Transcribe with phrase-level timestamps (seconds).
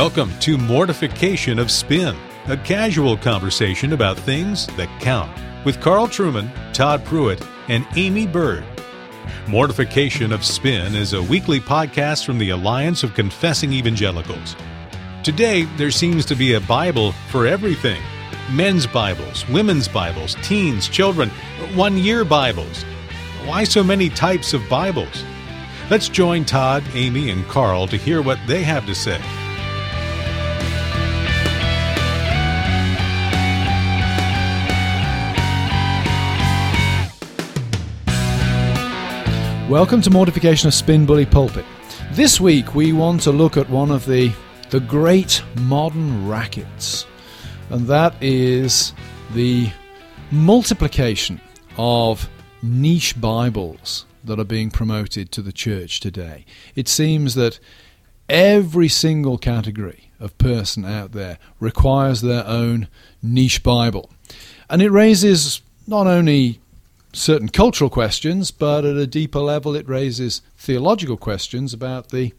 [0.00, 2.16] Welcome to Mortification of Spin,
[2.46, 5.30] a casual conversation about things that count
[5.66, 8.64] with Carl Trueman, Todd Pruitt, and Aimee Byrd.
[9.46, 14.56] Mortification of Spin is a weekly podcast from the Alliance of Confessing Evangelicals.
[15.22, 18.00] Today, there seems to be a Bible for everything
[18.50, 21.28] men's Bibles, women's Bibles, teens, children,
[21.74, 22.84] one year Bibles.
[23.44, 25.24] Why so many types of Bibles?
[25.90, 29.20] Let's join Todd, Aimee, and Carl to hear what they have to say.
[39.70, 41.64] Welcome to Mortification of Spin Bully Pulpit.
[42.10, 44.32] This week we want to look at one of the
[44.70, 47.06] the great modern rackets,
[47.68, 48.92] and that is
[49.32, 49.70] the
[50.32, 51.40] multiplication
[51.78, 52.28] of
[52.64, 56.46] niche Bibles that are being promoted to the church today.
[56.74, 57.60] It seems that
[58.28, 62.88] every single category of person out there requires their own
[63.22, 64.10] niche Bible.
[64.68, 66.60] And it raises not only
[67.12, 72.32] certain cultural questions, but at a deeper level, it raises theological questions about the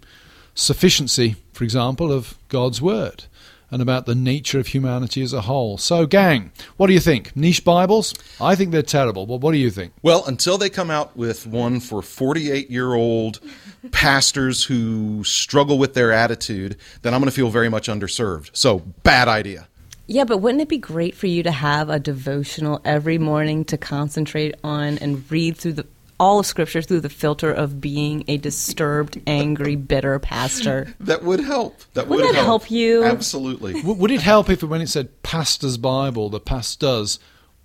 [0.53, 3.25] sufficiency, for example, of God's Word
[3.71, 5.77] and about the nature of humanity as a whole.
[5.77, 7.35] So, gang, what do you think?
[7.35, 8.13] Niche Bibles?
[8.39, 9.93] I think they're terrible, but what do you think?
[10.01, 13.39] Well, until they come out with one for 48 year old
[13.91, 18.51] pastors who struggle with their attitude, then I'm going to feel very much underserved.
[18.53, 19.67] So, bad idea.
[20.07, 23.77] Yeah, but wouldn't it be great for you to have a devotional every morning to
[23.77, 25.87] concentrate on and read through the
[26.21, 30.93] all of Scripture through the filter of being a disturbed, angry, bitter pastor?
[30.99, 31.81] That would help.
[31.95, 33.03] That Wouldn't would that help you?
[33.03, 33.81] Absolutely.
[33.81, 37.17] Would it help if when it said Pastor's Bible, the pastors,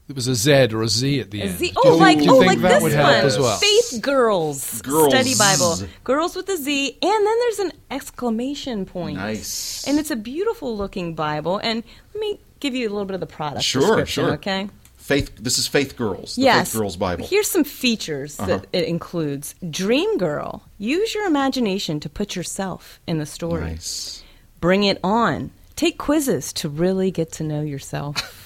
[0.09, 1.59] it was a Z or a Z at the end?
[1.59, 3.25] Z- Do you oh, think- like you oh, think like that this would one, help
[3.25, 3.57] as well?
[3.59, 5.09] Faith Girls, Girls.
[5.13, 9.17] Study Bible, Girls with a Z, and then there's an exclamation point.
[9.19, 9.85] Nice.
[9.87, 11.59] and it's a beautiful looking Bible.
[11.59, 11.83] And
[12.15, 14.33] let me give you a little bit of the product Sure, description, sure.
[14.35, 14.69] okay?
[14.97, 15.37] Faith.
[15.37, 16.35] This is Faith Girls.
[16.37, 16.73] The yes.
[16.73, 17.27] Faith Girls Bible.
[17.27, 18.47] Here's some features Uh-huh.
[18.59, 19.55] that it includes.
[19.71, 20.63] Dream Girl.
[20.79, 23.63] Use your imagination to put yourself in the story.
[23.63, 24.25] Nice.
[24.61, 25.51] Bring it on.
[25.77, 28.43] Take quizzes to really get to know yourself.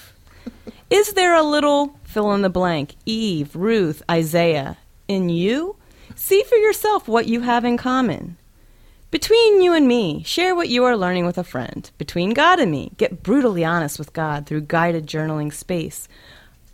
[1.01, 2.93] Is there a little fill in the blank?
[3.07, 4.77] Eve, Ruth, Isaiah.
[5.07, 5.75] In you?
[6.13, 8.37] See for yourself what you have in common.
[9.09, 11.89] Between you and me, share what you are learning with a friend.
[11.97, 16.07] Between God and me, get brutally honest with God through guided journaling space.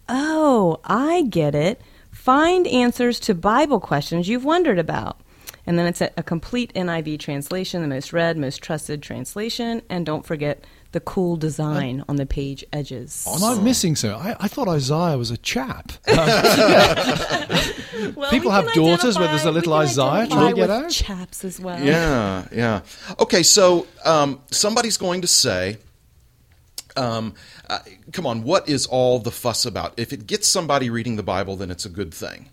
[0.10, 1.82] Oh, I get it.
[2.12, 5.22] Find answers to Bible questions you've wondered about.
[5.66, 9.84] And then it's a, a complete NIV translation, the most read, most trusted translation.
[9.90, 13.28] And don't forget the cool design on the page edges.
[13.28, 14.20] Am I missing something?
[14.20, 15.92] I, I thought Isaiah was a chap.
[18.16, 20.28] Well, People we have can daughters where there's a little Isaiah.
[20.28, 20.90] Try identify to get with out.
[20.92, 21.84] chaps as well.
[21.84, 22.82] Yeah, yeah.
[23.20, 25.78] Okay, so um, somebody's going to say,
[26.96, 27.34] um,
[27.70, 27.80] uh,
[28.12, 29.94] come on, what is all the fuss about?
[29.98, 32.50] If it gets somebody reading the Bible, then it's a good thing.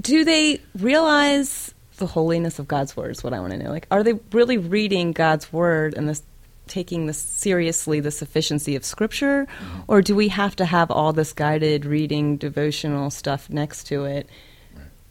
[0.00, 3.10] do they realize the holiness of God's word?
[3.12, 3.70] Is what I want to know.
[3.70, 6.22] Like, are they really reading God's word and this,
[6.66, 9.46] taking this seriously, the sufficiency of Scripture,
[9.88, 14.28] or do we have to have all this guided reading, devotional stuff next to it?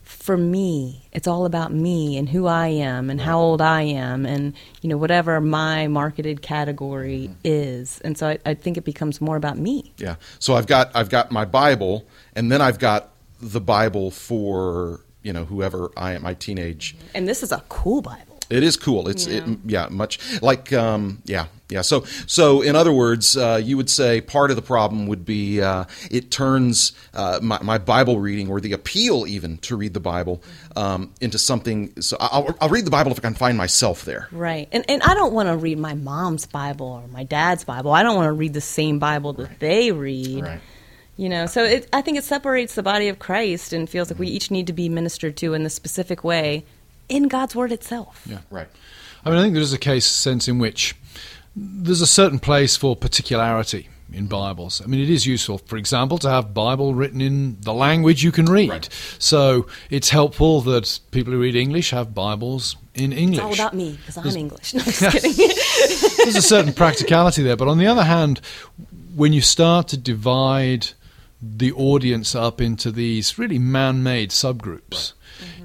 [0.04, 4.26] For me, it's all about me and who I am and how old I am
[4.26, 7.40] and you know whatever my marketed category mm-hmm.
[7.44, 9.94] is, and so I, I think it becomes more about me.
[9.98, 10.16] Yeah.
[10.40, 13.12] So I've got I've got my Bible, and then I've got
[13.42, 16.96] the Bible for you know whoever I am, my teenage.
[17.14, 18.35] And this is a cool Bible.
[18.50, 19.08] It is cool.
[19.08, 19.38] It's Yeah.
[19.38, 21.82] it, yeah, much like um, yeah, yeah.
[21.82, 25.62] So so in other words, uh, you would say part of the problem would be
[25.62, 30.00] uh, it turns uh, my, my Bible reading or the appeal even to read the
[30.00, 30.44] Bible
[30.76, 32.00] um, into something.
[32.02, 34.28] So I'll, I'll read the Bible if I can find myself there.
[34.32, 34.68] Right.
[34.72, 37.92] And and I don't want to read my mom's Bible or my dad's Bible.
[37.92, 40.44] I don't want to read the same Bible that they read.
[40.44, 40.60] Right.
[41.18, 44.20] You know, so it, I think it separates the body of Christ and feels like
[44.20, 46.66] we each need to be ministered to in the specific way
[47.10, 48.24] in God's word itself.
[48.26, 48.40] Yeah.
[48.50, 48.68] Right.
[49.24, 50.96] I mean, I think there is a case sense in which
[51.56, 54.82] there's a certain place for particularity in Bibles.
[54.82, 58.32] I mean, it is useful, for example, to have Bible written in the language you
[58.32, 58.70] can read.
[58.70, 58.90] Right.
[59.20, 63.42] So it's helpful that people who read English have Bibles in English.
[63.42, 64.74] Oh, it's all about me because I'm English.
[64.74, 66.16] No, I'm just kidding.
[66.24, 68.42] There's a certain practicality there, but on the other hand,
[69.16, 70.90] when you start to divide
[71.42, 75.14] the audience up into these really man-made subgroups,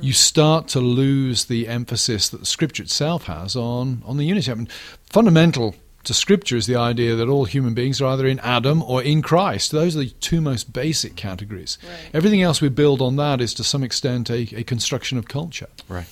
[0.01, 4.51] you start to lose the emphasis that the Scripture itself has on on the unity.
[4.51, 4.69] I mean,
[5.07, 5.75] fundamental
[6.05, 9.21] to Scripture is the idea that all human beings are either in Adam or in
[9.23, 9.71] Christ.
[9.71, 11.79] Those are the two most basic categories.
[11.83, 12.11] Right.
[12.15, 15.69] Everything else we build on that is to some extent a, a construction of culture.
[15.89, 16.07] Right.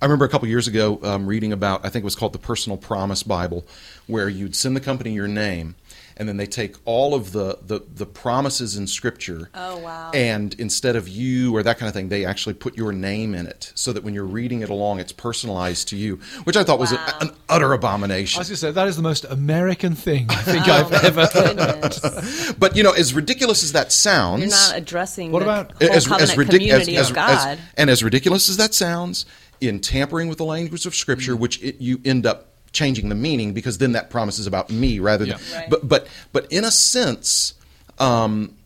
[0.00, 2.38] I remember a couple years ago um, reading about, I think it was called the
[2.38, 3.66] Personal Promise Bible,
[4.06, 5.74] where you'd send the company your name,
[6.18, 9.50] and then they take all of the, the, the promises in Scripture.
[9.54, 10.10] Oh, wow.
[10.14, 13.46] And instead of you or that kind of thing, they actually put your name in
[13.46, 16.78] it so that when you're reading it along, it's personalized to you, which I thought
[16.78, 18.38] was a, an utter I abomination.
[18.40, 21.00] was going to say that is the most American thing I think Oh, I've my
[21.02, 21.28] ever.
[21.32, 22.52] goodness.
[22.58, 24.40] But, you know, as ridiculous as that sounds.
[24.40, 27.44] You're not addressing What the about- whole as, covenant as ridic- community as- of as-
[27.44, 27.58] God.
[27.76, 29.26] and as ridiculous as that sounds,
[29.60, 31.38] in tampering with the language of Scripture, Mm.
[31.40, 35.00] which it, you end up changing the meaning because then that promise is about me
[35.00, 35.38] rather than.
[35.50, 35.58] Yeah.
[35.58, 35.70] Right.
[35.70, 37.54] But but but in a sense.
[37.98, 38.56] Um,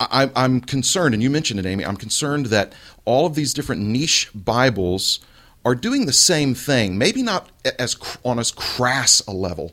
[0.00, 1.84] I, I'm concerned, and you mentioned it, Aimee.
[1.84, 2.72] I'm concerned that
[3.04, 5.20] all of these different niche Bibles
[5.62, 6.96] are doing the same thing.
[6.96, 9.72] Maybe not as on as crass a level,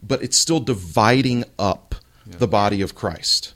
[0.00, 3.54] but it's still dividing up the body of Christ.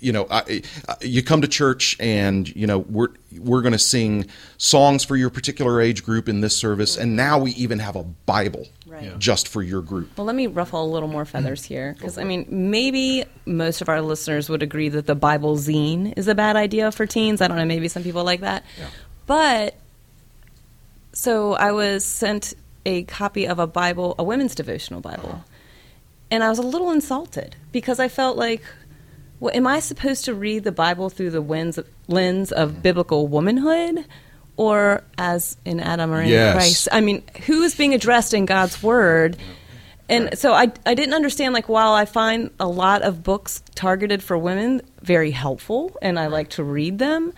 [0.00, 3.08] You know, I, I- you come to church, and you know we're
[3.38, 7.38] we're going to sing songs for your particular age group in this service, and now
[7.38, 9.02] we even have a Bible Right.
[9.04, 9.14] Yeah.
[9.18, 10.16] just for your group.
[10.16, 11.92] Well, let me ruffle a little more feathers here.
[11.92, 16.26] Because, I mean, maybe most of our listeners would agree that the Bible zine is
[16.26, 17.42] a bad idea for teens.
[17.42, 18.64] I don't know, maybe some people like that.
[19.26, 19.74] But,
[21.12, 22.54] so I was sent
[22.86, 25.28] a copy of a Bible, a women's devotional Bible.
[25.32, 25.42] Uh-huh.
[26.30, 28.62] And I was a little insulted because I felt like,
[29.40, 33.26] well, am I supposed to read the Bible through the lens of, lens of biblical
[33.26, 34.04] womanhood?
[34.56, 36.54] Or as in Adam or in Yes.
[36.54, 36.88] Christ?
[36.90, 39.36] I mean, who is being addressed in God's Word?
[40.08, 44.22] And so I, I didn't understand, like, while I find a lot of books targeted
[44.22, 47.32] for women very helpful and I like to read them,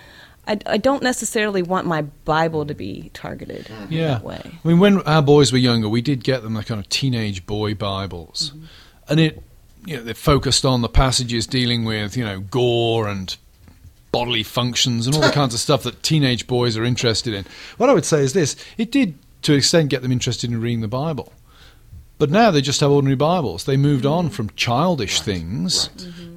[0.46, 3.92] I, I don't necessarily want my Bible to be targeted mm-hmm.
[3.92, 4.06] Yeah.
[4.08, 4.40] that way.
[4.64, 7.44] I mean, when our boys were younger, we did get them the kind of teenage
[7.44, 8.64] boy Bibles, mm-hmm.
[9.08, 9.42] and it,
[9.84, 13.36] you know, they focused on the passages dealing with you know gore and
[14.12, 17.44] bodily functions and all the kinds of stuff that teenage boys are interested in.
[17.76, 20.60] What I would say is this: it did, to an extent, get them interested in
[20.60, 21.32] reading the Bible.
[22.18, 23.64] But now they just have ordinary Bibles.
[23.64, 24.34] They moved on mm-hmm.
[24.34, 25.88] from childish things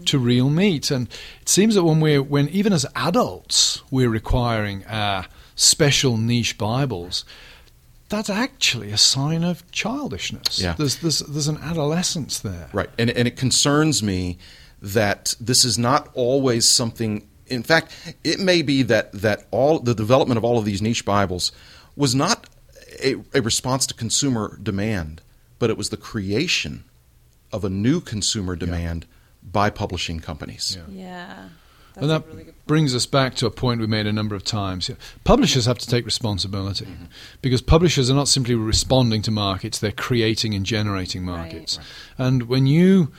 [0.05, 0.25] to mm-hmm.
[0.25, 1.09] real meat, and
[1.41, 5.25] it seems that when we're when even as adults we're requiring our
[5.55, 7.25] special niche Bibles,
[8.13, 10.61] that's actually a sign of childishness.
[10.61, 10.75] Yeah.
[10.77, 12.69] There's there's there's an adolescence there.
[12.71, 12.89] Right.
[12.99, 14.37] And, and it concerns me
[14.81, 17.27] that this is not always something.
[17.47, 21.05] In fact, it may be that, that all the development of all of these niche
[21.05, 21.51] Bibles
[21.95, 22.47] was not
[23.03, 25.21] a, a response to consumer demand,
[25.57, 26.83] but it was the creation
[27.51, 29.07] of a new consumer demand
[29.41, 30.77] by publishing companies.
[30.87, 31.49] Yeah.
[31.95, 32.23] And that
[32.65, 34.89] brings us back to a point we made a number of times.
[35.23, 36.87] Publishers have to take responsibility
[37.41, 41.77] because publishers are not simply responding to markets, they're creating and generating markets.
[42.17, 43.11] And when you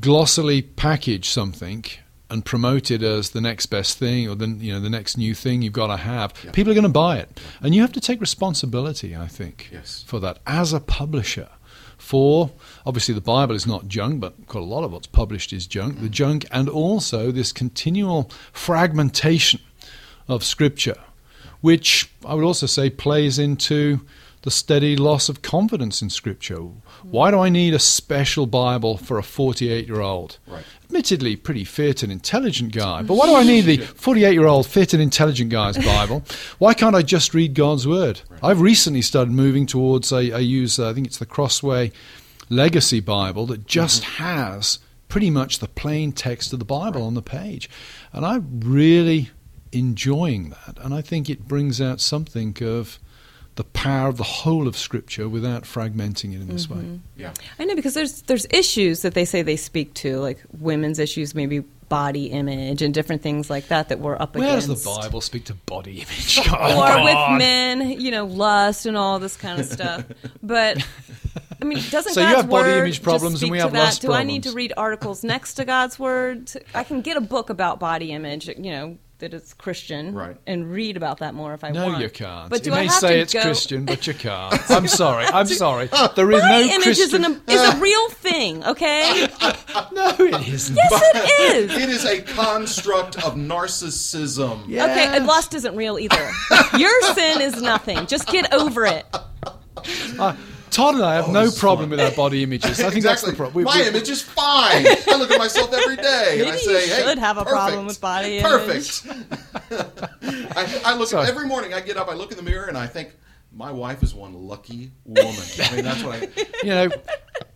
[0.00, 1.84] glossily package something
[2.28, 5.34] and promote it as the next best thing or the you know the next new
[5.34, 7.40] thing you've got to have, people are going to buy it.
[7.60, 10.04] And you have to take responsibility, I think, Yes.
[10.06, 11.48] for that as a publisher.
[12.00, 12.50] For
[12.86, 16.00] obviously the Bible is not junk, but quite a lot of what's published is junk.
[16.00, 19.60] The junk, and also this continual fragmentation
[20.26, 20.96] of Scripture,
[21.60, 24.00] which I would also say plays into
[24.42, 26.56] the steady loss of confidence in Scripture.
[27.02, 30.38] Why do I need a special Bible for a 48 year old?
[30.46, 30.64] Right.
[30.84, 34.66] Admittedly, pretty fit and intelligent guy, but why do I need the 48 year old
[34.66, 36.24] fit and intelligent guy's Bible?
[36.58, 38.22] Why can't I just read God's Word?
[38.42, 41.92] I've recently started moving towards, I, I use, uh, I think it's the Crossway
[42.48, 47.22] Legacy Bible that just has pretty much the plain text of the Bible on the
[47.22, 47.68] page.
[48.12, 49.30] And I'm really
[49.72, 50.78] enjoying that.
[50.80, 52.98] And I think it brings out something of
[53.56, 56.78] the power of the whole of Scripture without fragmenting it in this way.
[56.78, 56.96] Mm-hmm.
[57.16, 57.32] Yeah.
[57.58, 61.34] I know because there's there's issues that they say they speak to, like women's issues,
[61.34, 64.68] maybe body image and different things like that that we're up against.
[64.68, 66.40] Where does the Bible speak to body image?
[66.48, 67.04] Oh, or God.
[67.04, 70.04] with men, you know, lust and all this kind of stuff.
[70.42, 70.82] But
[71.60, 73.58] I mean, doesn't So you God's have body word image just problems and speak we
[73.58, 73.78] to have that?
[73.78, 76.50] lust Do I need to read articles next to God's word?
[76.74, 80.36] I can get a book about body image, you know, that is Christian, Right.
[80.46, 81.94] and read about that more if I No, want.
[81.98, 82.50] No, you can't.
[82.50, 84.54] But do you I may have say to it's go- Christian, but you can't.
[84.70, 85.26] I'm sorry.
[85.26, 85.88] I'm sorry.
[86.16, 87.24] There is Body no image Christian.
[87.24, 89.28] is, an, is a real thing, okay?
[89.92, 90.76] no, it isn't.
[90.76, 91.76] yes, it is.
[91.76, 94.64] It is a construct of narcissism.
[94.64, 96.30] Okay, and lust isn't real either.
[96.76, 98.06] Your sin is nothing.
[98.06, 99.06] Just get over it.
[100.18, 100.34] Uh,
[100.70, 101.98] Todd and I have oh, no problem fun.
[101.98, 102.80] with our body images.
[102.80, 103.00] I think exactly.
[103.00, 103.64] that's the problem.
[103.64, 104.86] My image is fine.
[104.86, 107.56] I look at myself every day and I say, you "Hey, should have a perfect.
[107.56, 109.06] problem with body image." Perfect.
[110.56, 111.28] I, I look Sorry.
[111.28, 111.74] every morning.
[111.74, 113.10] I get up, I look in the mirror, and I think
[113.52, 115.34] my wife is one lucky woman.
[115.60, 116.28] I mean, that's what I.
[116.62, 116.88] You know,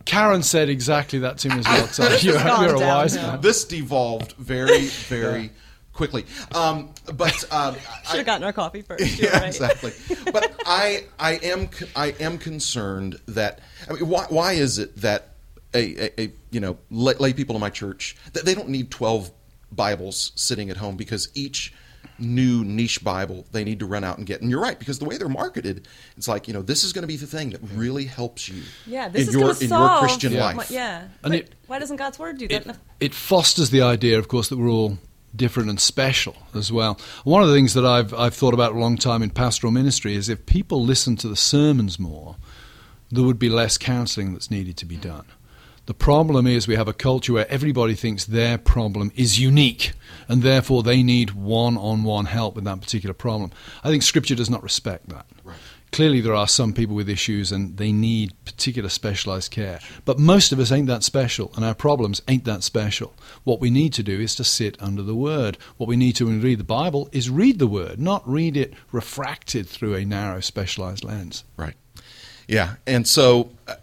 [0.07, 1.87] Karen said exactly that to me as well.
[1.89, 3.41] So you're, you're a wise man.
[3.43, 5.51] This devolved very, very
[5.95, 6.27] quickly.
[6.55, 7.75] Um, but um,
[8.07, 9.19] Should have gotten our coffee first.
[9.23, 9.47] yeah, right.
[9.47, 9.93] exactly.
[10.33, 13.61] But I, I am, I am concerned that.
[13.89, 15.31] I mean, why, why is it that
[15.75, 18.91] a, a, a you know lay, lay people in my church that they don't need
[18.91, 19.31] twelve
[19.73, 21.73] Bibles sitting at home because each
[22.17, 24.41] new niche Bible they need to run out and get.
[24.41, 27.03] And you're right because the way they're marketed, it's like you know this is going
[27.03, 28.63] to be the thing that really helps you.
[28.87, 30.71] Yeah, this in is your in solve your Christian my- life.
[30.71, 32.67] yeah, And but it- why doesn't God's word do that?
[32.69, 34.99] it, it fosters the idea, of course, that we're all
[35.37, 36.99] different and special as well.
[37.25, 40.15] One of the things that I've I've thought about a long time in pastoral ministry
[40.15, 42.37] is if people listen to the sermons more,
[43.11, 45.27] there would be less counselling that's needed to be done.
[45.87, 49.93] The problem is we have a culture where everybody thinks their problem is unique
[50.29, 53.51] and therefore they need one on one help with that particular problem.
[53.83, 55.27] I think Scripture does not respect that.
[55.43, 55.57] Right.
[55.95, 59.79] Clearly, there are some people with issues and they need particular specialized care.
[60.05, 63.15] But most of us ain't that special, and our problems ain't that special.
[63.45, 65.57] What we need to do is to sit under the Word.
[65.77, 68.57] What we need to when we read the Bible is read the Word, not read
[68.57, 71.45] it refracted through a narrow, specialized lens.
[71.57, 71.75] Right.
[72.49, 73.77] Yeah, and so uh,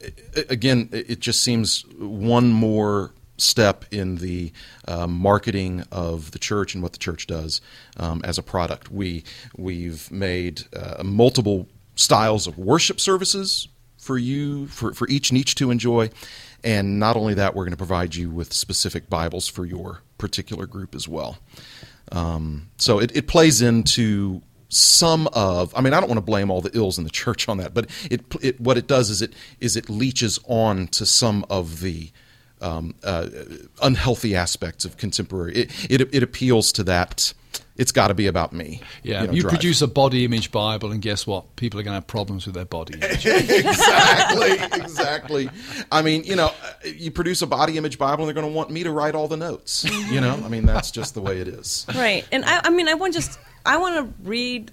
[0.49, 4.51] again, it just seems one more step in the
[4.85, 7.61] uh, marketing of the church and what the church does
[7.95, 8.91] um, as a product.
[8.91, 9.23] We
[9.55, 11.69] we've made uh, multiple
[12.01, 13.67] styles of worship services
[13.97, 16.09] for you for for each niche to enjoy,
[16.63, 20.65] and not only that, we're going to provide you with specific Bibles for your particular
[20.65, 21.37] group as well.
[22.11, 24.41] Um, so it, it plays into
[24.73, 27.49] some of i mean i don't want to blame all the ills in the church
[27.49, 31.05] on that but it, it what it does is it is it leeches on to
[31.05, 32.09] some of the
[32.61, 33.27] um, uh,
[33.81, 37.33] unhealthy aspects of contemporary it, it, it appeals to that
[37.81, 40.91] it's got to be about me Yeah, you, know, you produce a body image Bible,
[40.91, 41.55] and guess what?
[41.55, 43.25] People are going to have problems with their body image.
[43.25, 45.49] exactly exactly
[45.91, 46.51] i mean you know
[46.83, 49.27] you produce a body image bible and they're going to want me to write all
[49.27, 52.25] the notes you know i mean that's just the way it is Right.
[52.31, 54.71] And I, I mean, I want just, I want to read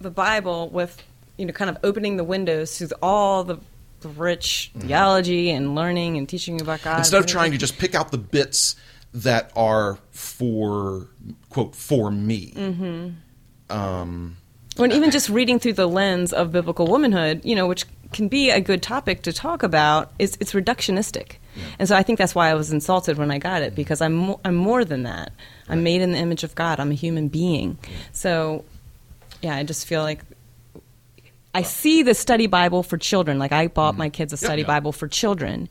[0.00, 1.02] the Bible with,
[1.36, 3.58] you know, kind of opening the windows to all the,
[4.00, 6.90] the rich theology and learning and teaching about God.
[6.90, 6.98] Mm-hmm.
[7.00, 8.76] instead of trying to just pick out the bits
[9.14, 11.06] that are for
[11.48, 12.52] quote for me
[13.70, 14.36] um,
[14.78, 18.50] Or even just reading through the lens of biblical womanhood, you know, which can be
[18.50, 21.36] a good topic to talk about, is it's reductionistic.
[21.78, 24.14] And so I think that's why I was insulted when I got it because I'm
[24.14, 25.32] mo- I'm more than that.
[25.68, 26.80] I'm made in the image of God.
[26.80, 27.78] I'm a human being.
[28.12, 28.64] So
[29.42, 30.20] yeah, I just feel like
[31.54, 33.38] I see the study Bible for children.
[33.38, 34.68] Like I bought my kids a study yeah.
[34.68, 35.68] Bible for children,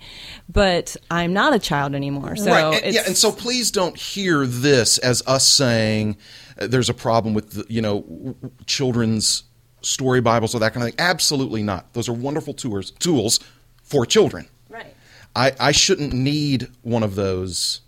[0.47, 2.37] but I'm not a child anymore.
[2.37, 2.81] So right.
[2.83, 6.17] And, yeah, and so please don't hear this as us saying
[6.57, 9.43] uh, there's a problem with the, you know w- w- children's
[9.81, 11.05] story Bibles or that kind of thing.
[11.05, 11.91] Absolutely not.
[11.93, 13.41] Those are wonderful tools tools
[13.83, 14.47] for children.
[14.69, 14.95] right.
[15.35, 17.81] I, I shouldn't need one of those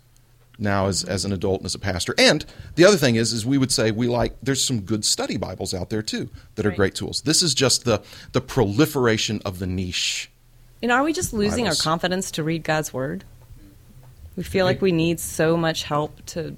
[0.58, 2.14] now as, as an adult and as a pastor.
[2.18, 2.44] And
[2.74, 5.74] the other thing is, is we would say we like there's some good study Bibles
[5.74, 6.76] out there too that are Right.
[6.76, 7.22] great tools.
[7.22, 10.30] This is just the the proliferation of the niche.
[10.82, 11.80] And are we just losing Bibles.
[11.80, 13.24] our confidence to read God's word?
[14.36, 16.56] We feel like we need so much help to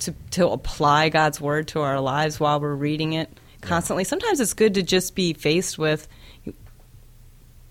[0.00, 3.30] to to apply God's word to our lives while we're reading it
[3.60, 4.04] constantly.
[4.04, 6.08] Sometimes it's good to just be faced with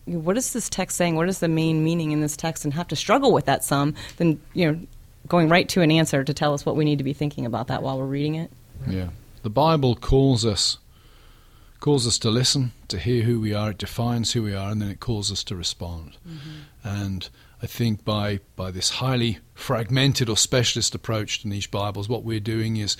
[0.05, 1.15] what is this text saying?
[1.15, 3.95] What is the main meaning in this text and have to struggle with that some
[4.17, 4.79] Then you know
[5.27, 7.67] going right to an answer to tell us what we need to be thinking about
[7.67, 8.51] that while we're reading it.
[8.87, 9.09] Yeah.
[9.43, 10.77] The Bible calls us
[11.79, 14.81] calls us to listen, to hear who we are, it defines who we are, and
[14.81, 16.17] then it calls us to respond.
[16.27, 16.87] Mm-hmm.
[16.87, 17.29] And
[17.61, 22.39] I think by by this highly fragmented or specialist approach to niche Bibles, what we're
[22.39, 22.97] doing is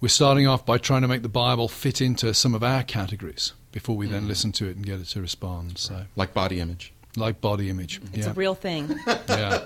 [0.00, 3.52] we're starting off by trying to make the Bible fit into some of our categories
[3.72, 4.28] before we then mm.
[4.28, 5.78] listen to it and get it to respond.
[5.78, 6.92] So Like body image.
[7.18, 8.00] Like body image.
[8.12, 8.30] It's yeah.
[8.30, 8.94] a real thing.
[9.28, 9.64] yeah.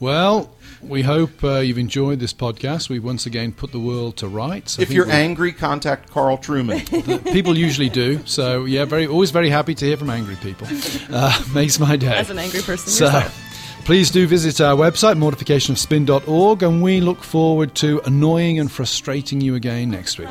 [0.00, 2.90] Well, we hope uh, you've enjoyed this podcast.
[2.90, 4.78] We've once again put the world to rights.
[4.78, 7.24] I If you're angry, contact Carl Trueman.
[7.32, 8.20] people usually do.
[8.26, 10.66] So yeah, very always very happy to hear from angry people.
[11.12, 12.16] Uh, makes my day.
[12.18, 13.82] As an angry person So, yourself.
[13.84, 19.54] please do visit our website mortificationofspin.org, and we look forward to annoying and frustrating you
[19.56, 20.28] again next week.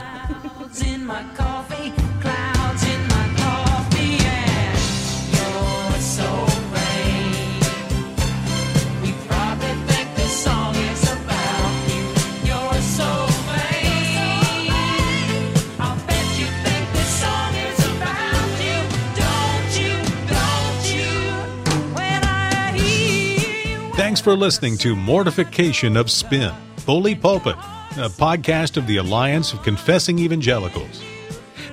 [24.19, 26.53] Thanks for listening to Mortification of Spin,
[26.85, 31.01] Bully Pulpit, a podcast of the Alliance of Confessing Evangelicals.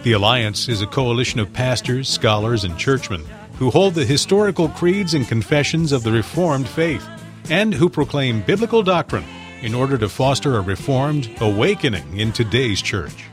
[0.04, 3.24] The Alliance is a coalition of pastors, scholars, and churchmen
[3.58, 7.04] who hold the historical creeds and confessions of the Reformed faith
[7.50, 9.24] and who proclaim biblical doctrine
[9.60, 13.24] in order to foster a reformed awakening in today's church.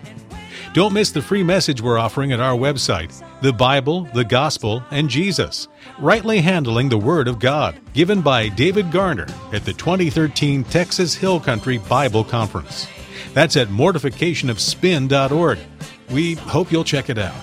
[0.74, 5.08] Don't miss the free message we're offering at our website The Bible, the Gospel, and
[5.08, 5.68] Jesus
[6.00, 11.40] Rightly Handling the Word of God, given by David Garner at the 2013 Texas Hill
[11.40, 12.88] Country Bible Conference.
[13.36, 15.60] That's at mortificationofspin.org.
[16.10, 17.36] We hope you'll check it out.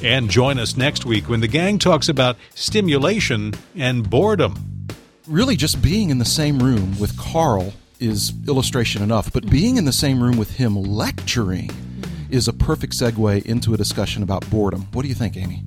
[0.00, 4.86] And join us next week when the gang talks about stimulation and boredom.
[5.26, 9.84] really just being in the same room with Carl is illustration enough, but being in
[9.84, 11.68] the same room with him lecturing
[12.32, 14.88] is a perfect segue into a discussion about boredom.
[14.92, 15.62] What do you think, Aimee?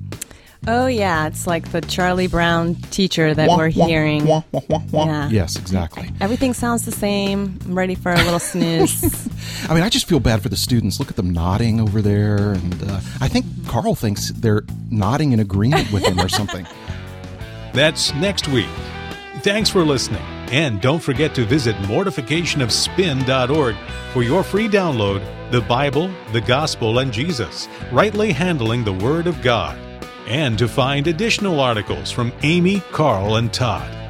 [0.68, 4.26] Oh yeah, it's like the Charlie Brown teacher that we're hearing.
[4.26, 5.28] Yeah.
[5.28, 6.10] Yes, exactly.
[6.20, 7.58] Everything sounds the same.
[7.64, 9.28] I'm ready for a little snooze.
[9.68, 10.98] I mean, I just feel bad for the students.
[10.98, 15.38] Look at them nodding over there, and uh, I think Carl thinks they're nodding in
[15.38, 16.66] agreement with him or something.
[17.72, 18.68] That's next week.
[19.42, 20.24] Thanks for listening.
[20.52, 23.76] And don't forget to visit mortificationofspin.org
[24.12, 29.42] for your free download The Bible, the Gospel, and Jesus, rightly handling the Word of
[29.42, 29.76] God,
[30.28, 34.05] and to find additional articles from Aimee, Carl, and Todd.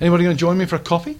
[0.00, 1.18] Anybody going to join me for a coffee?